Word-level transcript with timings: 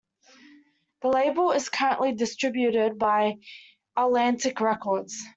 The 1.03 1.09
label 1.09 1.51
is 1.51 1.69
currently 1.69 2.13
distributed 2.13 2.97
by 2.97 3.37
Atlantic 3.95 4.59
Records. 4.59 5.21